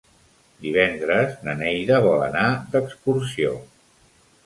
Divendres 0.63 1.35
na 1.49 1.55
Neida 1.61 2.01
vol 2.09 2.27
anar 2.31 2.49
d'excursió. 2.75 3.57